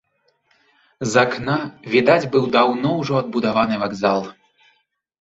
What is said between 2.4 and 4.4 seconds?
даўно ўжо адбудаваны вакзал.